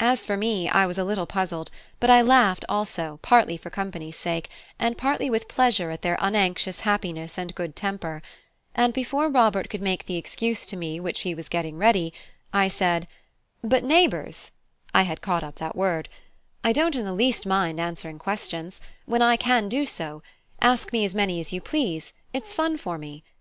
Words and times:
As 0.00 0.26
for 0.26 0.36
me, 0.36 0.68
I 0.68 0.84
was 0.84 0.98
a 0.98 1.04
little 1.04 1.26
puzzled, 1.26 1.70
but 2.00 2.10
I 2.10 2.22
laughed 2.22 2.64
also, 2.68 3.20
partly 3.22 3.56
for 3.56 3.70
company's 3.70 4.16
sake, 4.16 4.48
and 4.80 4.98
partly 4.98 5.30
with 5.30 5.46
pleasure 5.46 5.92
at 5.92 6.02
their 6.02 6.20
unanxious 6.20 6.80
happiness 6.80 7.38
and 7.38 7.54
good 7.54 7.76
temper; 7.76 8.20
and 8.74 8.92
before 8.92 9.28
Robert 9.28 9.70
could 9.70 9.80
make 9.80 10.06
the 10.06 10.16
excuse 10.16 10.66
to 10.66 10.76
me 10.76 10.98
which 10.98 11.20
he 11.20 11.36
was 11.36 11.48
getting 11.48 11.78
ready, 11.78 12.12
I 12.52 12.66
said: 12.66 13.06
"But 13.62 13.84
neighbours" 13.84 14.50
(I 14.92 15.02
had 15.02 15.22
caught 15.22 15.44
up 15.44 15.60
that 15.60 15.76
word), 15.76 16.08
"I 16.64 16.72
don't 16.72 16.96
in 16.96 17.04
the 17.04 17.12
least 17.14 17.46
mind 17.46 17.78
answering 17.78 18.18
questions, 18.18 18.80
when 19.06 19.22
I 19.22 19.36
can 19.36 19.68
do 19.68 19.86
so: 19.86 20.20
ask 20.60 20.92
me 20.92 21.04
as 21.04 21.14
many 21.14 21.38
as 21.38 21.52
you 21.52 21.60
please; 21.60 22.12
it's 22.32 22.52
fun 22.52 22.76
for 22.76 22.98
me. 22.98 23.22